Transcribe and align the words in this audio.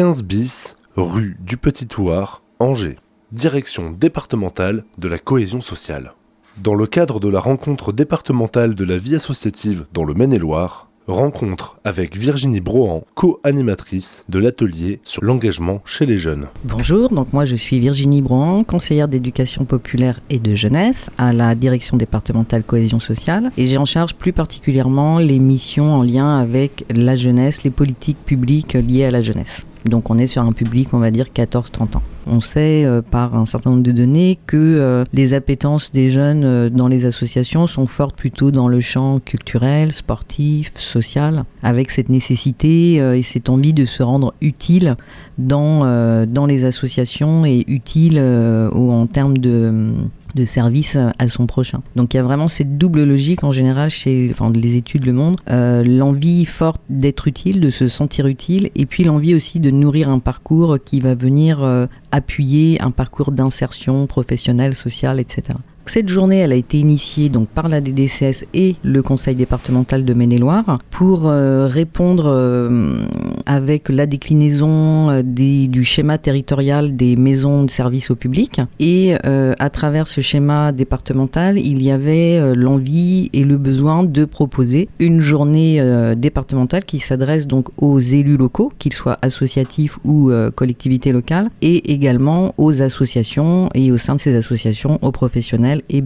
15 0.00 0.22
bis, 0.22 0.78
rue 0.96 1.36
du 1.40 1.58
Petit 1.58 1.86
Thouars, 1.86 2.40
Angers. 2.58 2.96
Direction 3.32 3.90
départementale 3.90 4.84
de 4.96 5.08
la 5.08 5.18
cohésion 5.18 5.60
sociale. 5.60 6.14
Dans 6.56 6.74
le 6.74 6.86
cadre 6.86 7.20
de 7.20 7.28
la 7.28 7.38
rencontre 7.38 7.92
départementale 7.92 8.74
de 8.74 8.84
la 8.84 8.96
vie 8.96 9.16
associative 9.16 9.84
dans 9.92 10.04
le 10.04 10.14
Maine-et-Loire, 10.14 10.88
rencontre 11.06 11.78
avec 11.84 12.16
Virginie 12.16 12.62
Brohan, 12.62 13.04
co-animatrice 13.14 14.24
de 14.30 14.38
l'atelier 14.38 15.00
sur 15.04 15.22
l'engagement 15.22 15.82
chez 15.84 16.06
les 16.06 16.16
jeunes. 16.16 16.46
Bonjour, 16.64 17.10
donc 17.10 17.34
moi 17.34 17.44
je 17.44 17.56
suis 17.56 17.78
Virginie 17.78 18.22
Brohan, 18.22 18.64
conseillère 18.64 19.08
d'éducation 19.08 19.66
populaire 19.66 20.20
et 20.30 20.38
de 20.38 20.54
jeunesse 20.54 21.10
à 21.18 21.34
la 21.34 21.54
direction 21.54 21.98
départementale 21.98 22.62
cohésion 22.62 23.00
sociale 23.00 23.50
et 23.58 23.66
j'ai 23.66 23.76
en 23.76 23.84
charge 23.84 24.14
plus 24.14 24.32
particulièrement 24.32 25.18
les 25.18 25.38
missions 25.38 25.92
en 25.92 26.02
lien 26.02 26.38
avec 26.38 26.86
la 26.88 27.16
jeunesse, 27.16 27.64
les 27.64 27.70
politiques 27.70 28.24
publiques 28.24 28.72
liées 28.72 29.04
à 29.04 29.10
la 29.10 29.20
jeunesse. 29.20 29.66
Donc 29.84 30.10
on 30.10 30.18
est 30.18 30.26
sur 30.26 30.42
un 30.42 30.52
public, 30.52 30.88
on 30.92 30.98
va 30.98 31.10
dire 31.10 31.26
14-30 31.34 31.96
ans. 31.96 32.02
On 32.32 32.40
sait 32.40 32.84
euh, 32.84 33.02
par 33.02 33.34
un 33.34 33.44
certain 33.44 33.70
nombre 33.70 33.82
de 33.82 33.90
données 33.90 34.38
que 34.46 34.56
euh, 34.56 35.04
les 35.12 35.34
appétences 35.34 35.90
des 35.90 36.10
jeunes 36.10 36.44
euh, 36.44 36.70
dans 36.70 36.86
les 36.86 37.04
associations 37.04 37.66
sont 37.66 37.88
fortes 37.88 38.14
plutôt 38.14 38.52
dans 38.52 38.68
le 38.68 38.80
champ 38.80 39.18
culturel, 39.18 39.92
sportif, 39.92 40.70
social, 40.76 41.42
avec 41.64 41.90
cette 41.90 42.08
nécessité 42.08 42.94
et 42.94 43.22
cette 43.22 43.48
envie 43.48 43.72
de 43.72 43.84
se 43.84 44.02
rendre 44.02 44.32
utile 44.40 44.96
dans, 45.38 45.80
dans 46.26 46.46
les 46.46 46.64
associations 46.64 47.44
et 47.44 47.64
utile 47.66 48.18
en 48.18 49.06
termes 49.06 49.36
de 49.38 49.92
de 50.34 50.44
service 50.44 50.96
à 51.18 51.28
son 51.28 51.46
prochain. 51.46 51.82
Donc 51.96 52.14
il 52.14 52.16
y 52.16 52.20
a 52.20 52.22
vraiment 52.22 52.48
cette 52.48 52.78
double 52.78 53.04
logique 53.04 53.44
en 53.44 53.52
général 53.52 53.90
chez 53.90 54.28
enfin, 54.30 54.52
les 54.52 54.76
études 54.76 55.04
Le 55.04 55.12
Monde, 55.12 55.36
euh, 55.50 55.82
l'envie 55.84 56.44
forte 56.44 56.82
d'être 56.88 57.28
utile, 57.28 57.60
de 57.60 57.70
se 57.70 57.88
sentir 57.88 58.26
utile, 58.26 58.70
et 58.74 58.86
puis 58.86 59.04
l'envie 59.04 59.34
aussi 59.34 59.60
de 59.60 59.70
nourrir 59.70 60.08
un 60.08 60.18
parcours 60.18 60.78
qui 60.84 61.00
va 61.00 61.14
venir 61.14 61.88
appuyer 62.12 62.80
un 62.80 62.90
parcours 62.90 63.32
d'insertion 63.32 64.06
professionnelle, 64.06 64.74
sociale, 64.74 65.20
etc. 65.20 65.58
Cette 65.92 66.08
journée, 66.08 66.38
elle 66.38 66.52
a 66.52 66.54
été 66.54 66.78
initiée 66.78 67.30
donc 67.30 67.48
par 67.48 67.68
la 67.68 67.80
DDCS 67.80 68.44
et 68.54 68.76
le 68.84 69.02
Conseil 69.02 69.34
départemental 69.34 70.04
de 70.04 70.14
Maine-et-Loire 70.14 70.76
pour 70.88 71.26
euh, 71.26 71.66
répondre 71.66 72.26
euh, 72.28 73.04
avec 73.44 73.88
la 73.88 74.06
déclinaison 74.06 75.10
euh, 75.10 75.22
du 75.24 75.82
schéma 75.82 76.16
territorial 76.16 76.94
des 76.94 77.16
maisons 77.16 77.64
de 77.64 77.70
services 77.70 78.12
au 78.12 78.14
public. 78.14 78.60
Et 78.78 79.16
à 79.24 79.70
travers 79.70 80.06
ce 80.06 80.20
schéma 80.20 80.70
départemental, 80.70 81.58
il 81.58 81.82
y 81.82 81.90
avait 81.90 82.54
l'envie 82.54 83.28
et 83.32 83.42
le 83.42 83.58
besoin 83.58 84.04
de 84.04 84.24
proposer 84.24 84.88
une 85.00 85.20
journée 85.20 85.82
départementale 86.16 86.84
qui 86.84 87.00
s'adresse 87.00 87.46
donc 87.46 87.68
aux 87.78 87.98
élus 87.98 88.36
locaux, 88.36 88.72
qu'ils 88.78 88.92
soient 88.92 89.18
associatifs 89.22 89.98
ou 90.04 90.30
collectivités 90.54 91.12
locales, 91.12 91.50
et 91.62 91.92
également 91.92 92.54
aux 92.58 92.82
associations 92.82 93.70
et 93.74 93.90
au 93.90 93.98
sein 93.98 94.14
de 94.14 94.20
ces 94.20 94.36
associations 94.36 94.98
aux 95.02 95.12
professionnels 95.12 95.79
et. 95.88 96.00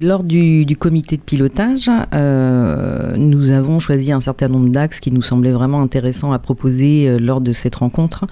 Lors 0.00 0.22
du, 0.22 0.76
comité 0.78 1.16
de 1.16 1.22
pilotage, 1.22 1.90
euh, 2.14 3.16
nous 3.16 3.50
avons 3.50 3.80
choisi 3.80 4.12
un 4.12 4.20
certain 4.20 4.48
nombre 4.48 4.70
d'axes 4.70 5.00
qui 5.00 5.10
nous 5.10 5.22
semblaient 5.22 5.52
vraiment 5.52 5.80
intéressants 5.80 6.32
à 6.32 6.38
proposer 6.38 7.08
euh, 7.08 7.18
lors 7.18 7.40
de 7.40 7.52
cette 7.52 7.74
rencontre. 7.76 8.26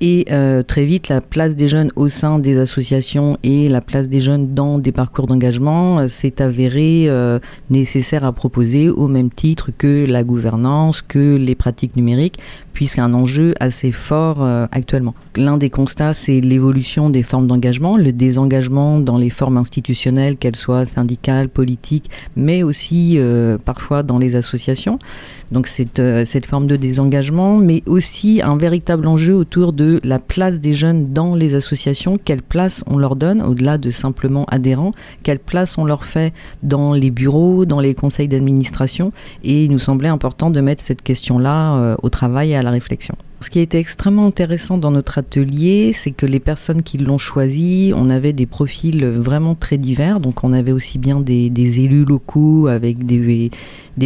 Et 0.00 0.26
euh, 0.30 0.62
très 0.62 0.84
vite, 0.84 1.08
la 1.08 1.20
place 1.20 1.56
des 1.56 1.68
jeunes 1.68 1.90
au 1.96 2.08
sein 2.08 2.38
des 2.38 2.58
associations 2.58 3.36
et 3.42 3.68
la 3.68 3.80
place 3.80 4.08
des 4.08 4.20
jeunes 4.20 4.54
dans 4.54 4.78
des 4.78 4.92
parcours 4.92 5.26
d'engagement 5.26 6.08
s'est 6.08 6.40
avérée 6.40 7.10
nécessaire 7.70 8.24
à 8.24 8.32
proposer 8.32 8.88
au 8.88 9.08
même 9.08 9.30
titre 9.30 9.70
que 9.76 10.04
la 10.06 10.24
gouvernance, 10.24 11.02
que 11.02 11.36
les 11.36 11.54
pratiques 11.54 11.96
numériques, 11.96 12.38
puisqu'un 12.72 13.12
enjeu 13.12 13.54
assez 13.60 13.92
fort 13.92 14.42
actuellement. 14.70 15.14
L'un 15.38 15.56
des 15.56 15.70
constats, 15.70 16.14
c'est 16.14 16.40
l'évolution 16.40 17.10
des 17.10 17.22
formes 17.22 17.46
d'engagement, 17.46 17.96
le 17.96 18.12
désengagement 18.12 18.98
dans 18.98 19.18
les 19.18 19.30
formes 19.30 19.56
institutionnelles 19.56 20.36
qu'elles 20.36 20.56
soient 20.56 20.84
syndicales, 20.84 21.48
politiques, 21.48 22.10
mais 22.34 22.62
aussi 22.62 23.14
euh, 23.18 23.56
parfois 23.56 24.02
dans 24.02 24.18
les 24.18 24.34
associations. 24.34 24.98
Donc 25.52 25.66
cette, 25.66 26.00
euh, 26.00 26.24
cette 26.24 26.46
forme 26.46 26.66
de 26.66 26.76
désengagement, 26.76 27.56
mais 27.56 27.82
aussi 27.86 28.40
un 28.42 28.56
véritable 28.56 29.06
enjeu 29.06 29.34
autour 29.34 29.72
de 29.72 29.87
la 30.04 30.18
place 30.18 30.60
des 30.60 30.74
jeunes 30.74 31.12
dans 31.12 31.34
les 31.34 31.54
associations, 31.54 32.18
quelle 32.22 32.42
place 32.42 32.84
on 32.86 32.98
leur 32.98 33.16
donne, 33.16 33.42
au-delà 33.42 33.78
de 33.78 33.90
simplement 33.90 34.44
adhérents, 34.46 34.92
quelle 35.22 35.38
place 35.38 35.78
on 35.78 35.84
leur 35.84 36.04
fait 36.04 36.32
dans 36.62 36.92
les 36.92 37.10
bureaux, 37.10 37.64
dans 37.64 37.80
les 37.80 37.94
conseils 37.94 38.28
d'administration. 38.28 39.12
Et 39.44 39.64
il 39.64 39.70
nous 39.70 39.78
semblait 39.78 40.08
important 40.08 40.50
de 40.50 40.60
mettre 40.60 40.82
cette 40.82 41.02
question-là 41.02 41.76
euh, 41.76 41.96
au 42.02 42.08
travail 42.08 42.50
et 42.50 42.56
à 42.56 42.62
la 42.62 42.70
réflexion. 42.70 43.16
Ce 43.40 43.50
qui 43.50 43.60
a 43.60 43.62
été 43.62 43.78
extrêmement 43.78 44.26
intéressant 44.26 44.78
dans 44.78 44.90
notre 44.90 45.18
atelier, 45.18 45.92
c'est 45.94 46.10
que 46.10 46.26
les 46.26 46.40
personnes 46.40 46.82
qui 46.82 46.98
l'ont 46.98 47.18
choisi, 47.18 47.92
on 47.94 48.10
avait 48.10 48.32
des 48.32 48.46
profils 48.46 49.06
vraiment 49.06 49.54
très 49.54 49.78
divers. 49.78 50.18
Donc 50.18 50.42
on 50.42 50.52
avait 50.52 50.72
aussi 50.72 50.98
bien 50.98 51.20
des, 51.20 51.80
élus 51.80 52.04
locaux 52.04 52.66
avec 52.66 53.06
des, 53.06 53.50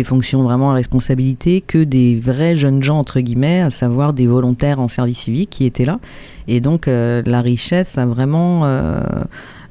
fonctions 0.04 0.42
vraiment 0.42 0.72
à 0.72 0.74
responsabilité 0.74 1.62
que 1.62 1.82
des 1.82 2.20
vrais 2.20 2.56
jeunes 2.56 2.82
gens, 2.82 2.98
entre 2.98 3.20
guillemets, 3.20 3.62
à 3.62 3.70
savoir 3.70 4.12
des 4.12 4.26
volontaires 4.26 4.80
en 4.80 4.88
service 4.88 5.20
civique 5.20 5.48
qui 5.48 5.64
étaient 5.64 5.86
là. 5.86 5.98
Et 6.46 6.60
donc 6.60 6.86
euh, 6.86 7.22
la 7.24 7.40
richesse 7.40 7.96
a 7.96 8.04
vraiment... 8.04 8.66
Euh, 8.66 9.00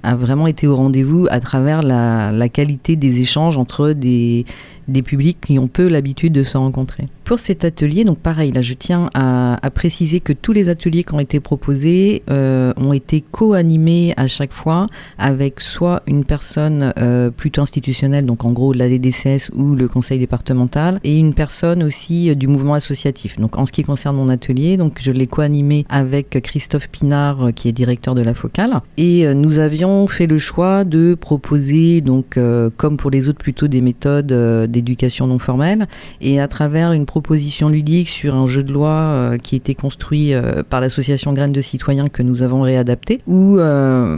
a 0.03 0.15
vraiment 0.15 0.47
été 0.47 0.67
au 0.67 0.75
rendez-vous 0.75 1.27
à 1.29 1.39
travers 1.39 1.81
la, 1.81 2.49
qualité 2.49 2.95
des 2.95 3.21
échanges 3.21 3.57
entre 3.57 3.91
des, 3.91 4.45
des 4.87 5.01
publics 5.01 5.37
qui 5.41 5.59
ont 5.59 5.67
peu 5.67 5.87
l'habitude 5.87 6.33
de 6.33 6.43
se 6.43 6.57
rencontrer. 6.57 7.05
Pour 7.23 7.39
cet 7.39 7.63
atelier, 7.63 8.03
donc 8.03 8.17
pareil, 8.17 8.51
là 8.51 8.61
je 8.61 8.73
tiens 8.73 9.09
à, 9.13 9.57
préciser 9.73 10.19
que 10.19 10.33
tous 10.33 10.51
les 10.51 10.67
ateliers 10.67 11.03
qui 11.03 11.13
ont 11.13 11.19
été 11.19 11.39
proposés 11.39 12.23
euh, 12.29 12.73
ont 12.75 12.91
été 12.91 13.21
co-animés 13.21 14.13
à 14.17 14.27
chaque 14.27 14.51
fois 14.51 14.87
avec 15.17 15.61
soit 15.61 16.03
une 16.07 16.25
personne 16.25 16.93
euh, 16.99 17.29
plutôt 17.29 17.61
institutionnelle, 17.61 18.25
donc 18.25 18.43
en 18.43 18.51
gros 18.51 18.73
la 18.73 18.89
DDCS 18.89 19.49
ou 19.53 19.75
le 19.75 19.87
conseil 19.87 20.19
départemental, 20.19 20.99
et 21.05 21.17
une 21.17 21.33
personne 21.33 21.83
aussi 21.83 22.29
euh, 22.29 22.35
du 22.35 22.47
mouvement 22.47 22.73
associatif. 22.73 23.39
Donc 23.39 23.57
en 23.57 23.65
ce 23.65 23.71
qui 23.71 23.83
concerne 23.83 24.17
mon 24.17 24.27
atelier, 24.27 24.75
donc 24.75 24.99
je 25.01 25.11
l'ai 25.11 25.27
co-animé 25.27 25.85
avec 25.89 26.41
Christophe 26.41 26.89
Pinard 26.89 27.51
qui 27.55 27.69
est 27.69 27.71
directeur 27.71 28.13
de 28.13 28.21
la 28.21 28.33
Focale, 28.33 28.81
et 28.97 29.33
nous 29.33 29.59
avions 29.59 29.90
fait 30.07 30.27
le 30.27 30.37
choix 30.37 30.83
de 30.83 31.15
proposer 31.15 32.01
donc 32.01 32.39
comme 32.77 32.97
pour 32.97 33.11
les 33.11 33.29
autres 33.29 33.39
plutôt 33.39 33.67
des 33.67 33.81
méthodes 33.81 34.33
d'éducation 34.69 35.27
non 35.27 35.39
formelle. 35.39 35.87
Et 36.21 36.39
à 36.39 36.47
travers 36.47 36.91
une 36.93 37.05
proposition 37.05 37.69
ludique 37.69 38.09
sur 38.09 38.35
un 38.35 38.47
jeu 38.47 38.63
de 38.63 38.71
loi 38.71 38.89
euh, 38.89 39.37
qui 39.37 39.55
était 39.55 39.75
construit 39.75 40.33
euh, 40.33 40.63
par 40.67 40.81
l'association 40.81 41.33
Graines 41.33 41.51
de 41.51 41.61
Citoyens 41.61 42.07
que 42.07 42.23
nous 42.23 42.41
avons 42.41 42.61
réadapté, 42.61 43.21
où 43.27 43.57
euh, 43.57 44.17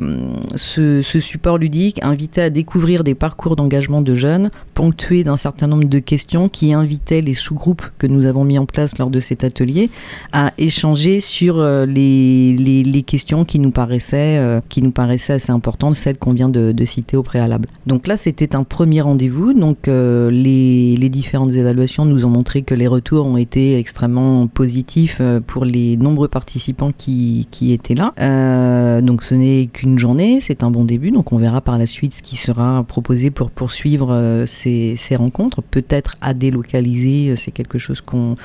ce, 0.55 1.01
support 1.01 1.57
ludique 1.57 2.03
invitait 2.03 2.41
à 2.41 2.49
découvrir 2.49 3.03
des 3.03 3.15
parcours 3.15 3.55
d'engagement 3.55 4.01
de 4.01 4.15
jeunes, 4.15 4.49
ponctués 4.73 5.23
d'un 5.23 5.37
certain 5.37 5.67
nombre 5.67 5.85
de 5.85 5.99
questions 5.99 6.49
qui 6.49 6.73
invitaient 6.73 7.21
les 7.21 7.33
sous-groupes 7.33 7.83
que 7.97 8.07
nous 8.07 8.25
avons 8.25 8.43
mis 8.43 8.57
en 8.57 8.65
place 8.65 8.97
lors 8.97 9.09
de 9.09 9.19
cet 9.19 9.43
atelier 9.43 9.89
à 10.31 10.51
échanger 10.57 11.21
sur 11.21 11.63
les, 11.63 12.53
les, 12.53 13.03
questions 13.03 13.45
qui 13.45 13.59
nous 13.59 13.71
paraissaient, 13.71 14.61
qui 14.69 14.81
nous 14.81 14.91
paraissaient 14.91 15.33
assez 15.33 15.51
importantes, 15.51 15.62
celles 15.93 16.17
qu'on 16.17 16.33
vient 16.33 16.49
de, 16.49 16.73
citer 16.85 17.15
au 17.15 17.23
préalable. 17.23 17.69
Donc 17.87 18.07
là, 18.07 18.17
c'était 18.17 18.55
un 18.55 18.63
premier 18.63 19.01
rendez-vous. 19.01 19.53
Donc 19.53 19.87
les, 19.87 20.97
les 20.97 21.09
différentes 21.09 21.53
évaluations 21.53 22.05
nous 22.05 22.25
ont 22.25 22.29
montré 22.29 22.61
que 22.61 22.75
les 22.75 22.87
retours 22.87 23.25
ont 23.25 23.37
été 23.37 23.77
extrêmement 23.77 24.47
positifs 24.47 25.17
euh, 25.21 25.39
pour 25.39 25.65
les 25.65 25.97
nombreux 25.97 26.27
participants 26.27 26.91
qui, 26.97 27.47
étaient 27.61 27.95
là. 27.95 28.13
Euh, 28.19 29.01
donc 29.01 29.23
ce 29.23 29.35
n'est 29.35 29.67
qu'une 29.67 29.97
journée, 29.97 30.39
c'est 30.41 30.63
un 30.63 30.71
bon 30.71 30.83
début, 30.83 31.11
donc 31.11 31.31
on 31.31 31.37
verra 31.37 31.61
par 31.61 31.77
la 31.77 31.87
suite 31.87 32.15
ce 32.15 32.21
qui 32.21 32.35
sera 32.35 32.83
proposé 32.83 33.31
pour 33.31 33.51
poursuivre 33.51 34.11
euh, 34.11 34.45
ces 34.45 35.15
rencontres. 35.15 35.61
Peut-être 35.61 36.15
à 36.21 36.33
délocaliser, 36.33 37.35
c'est 37.35 37.51
quelque 37.51 37.77
chose 37.77 38.01
qu'on 38.01 38.35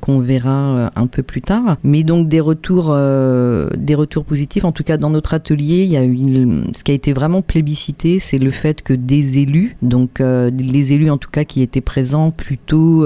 qu'on 0.00 0.20
verra 0.20 0.90
un 0.96 1.06
peu 1.06 1.22
plus 1.22 1.42
tard. 1.42 1.76
Mais 1.84 2.02
donc 2.02 2.28
des 2.28 2.40
retours, 2.40 2.96
des 3.76 3.94
retours 3.94 4.24
positifs. 4.24 4.64
En 4.64 4.72
tout 4.72 4.84
cas, 4.84 4.96
dans 4.96 5.10
notre 5.10 5.34
atelier, 5.34 5.84
il 5.84 5.90
y 5.90 5.96
a 5.96 6.02
ce 6.02 6.82
qui 6.82 6.90
a 6.92 6.94
été 6.94 7.12
vraiment 7.12 7.42
plébiscité, 7.42 8.18
c'est 8.18 8.38
le 8.38 8.50
fait 8.50 8.82
que 8.82 8.92
des 8.92 9.38
élus, 9.38 9.76
donc 9.82 10.20
les 10.20 10.92
élus 10.92 11.10
en 11.10 11.18
tout 11.18 11.30
cas 11.30 11.44
qui 11.44 11.62
étaient 11.62 11.80
présents 11.80 12.30
plutôt 12.30 13.04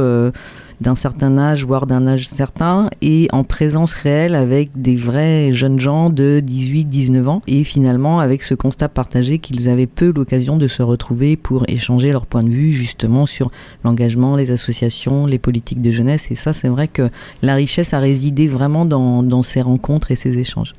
d'un 0.80 0.96
certain 0.96 1.38
âge, 1.38 1.64
voire 1.64 1.86
d'un 1.86 2.06
âge 2.06 2.26
certain, 2.26 2.90
et 3.02 3.28
en 3.32 3.44
présence 3.44 3.94
réelle 3.94 4.34
avec 4.34 4.70
des 4.74 4.96
vrais 4.96 5.52
jeunes 5.52 5.80
gens 5.80 6.10
de 6.10 6.42
18-19 6.44 7.26
ans, 7.26 7.42
et 7.46 7.64
finalement 7.64 8.20
avec 8.20 8.42
ce 8.42 8.54
constat 8.54 8.88
partagé 8.88 9.38
qu'ils 9.38 9.68
avaient 9.68 9.86
peu 9.86 10.12
l'occasion 10.14 10.56
de 10.56 10.68
se 10.68 10.82
retrouver 10.82 11.36
pour 11.36 11.64
échanger 11.68 12.12
leur 12.12 12.26
point 12.26 12.42
de 12.42 12.50
vue 12.50 12.72
justement 12.72 13.26
sur 13.26 13.50
l'engagement, 13.84 14.36
les 14.36 14.50
associations, 14.50 15.26
les 15.26 15.38
politiques 15.38 15.82
de 15.82 15.90
jeunesse, 15.90 16.26
et 16.30 16.34
ça 16.34 16.52
c'est 16.52 16.68
vrai 16.68 16.88
que 16.88 17.10
la 17.42 17.54
richesse 17.54 17.94
a 17.94 17.98
résidé 17.98 18.48
vraiment 18.48 18.84
dans, 18.84 19.22
dans 19.22 19.42
ces 19.42 19.60
rencontres 19.60 20.10
et 20.10 20.16
ces 20.16 20.36
échanges. 20.38 20.74